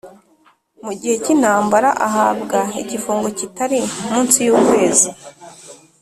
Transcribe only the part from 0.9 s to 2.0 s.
gihe cy intambara